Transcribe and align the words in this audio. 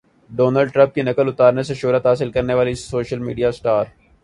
Donald 0.31 0.71
Trump 0.73 0.93
کی 0.95 1.01
نقل 1.01 1.27
اتارنے 1.27 1.63
سے 1.63 1.73
شہرت 1.73 2.05
حاصل 2.05 2.31
کرنے 2.31 2.53
والی 2.53 2.73
سوشل 2.75 3.19
میڈیا 3.19 3.49
اسٹار 3.49 3.85